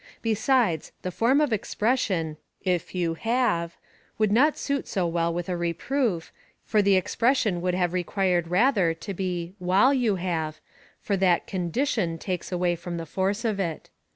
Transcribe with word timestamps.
^ 0.19 0.21
Besides, 0.23 0.93
the 1.03 1.11
form 1.11 1.39
of 1.39 1.53
expression, 1.53 2.37
if 2.63 2.95
you 2.95 3.13
have, 3.13 3.77
would 4.17 4.31
not 4.31 4.57
suit 4.57 4.87
so 4.87 5.11
Avell 5.11 5.31
with 5.31 5.47
a 5.47 5.55
reproof, 5.55 6.31
for 6.65 6.81
the 6.81 6.97
ex 6.97 7.15
pression 7.15 7.61
would 7.61 7.75
have 7.75 7.93
required 7.93 8.47
rather 8.47 8.95
to 8.95 9.13
be 9.13 9.53
while 9.59 9.93
you 9.93 10.15
have, 10.15 10.59
for 10.99 11.15
that 11.17 11.45
condition 11.45 12.17
takes 12.17 12.51
away 12.51 12.75
from 12.75 12.97
the 12.97 13.05
force 13.05 13.45
of 13.45 13.59
it. 13.59 13.91